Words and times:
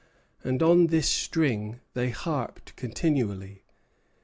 And 0.43 0.63
on 0.63 0.87
this 0.87 1.07
string 1.07 1.79
they 1.93 2.09
harped 2.09 2.75
continually. 2.75 3.61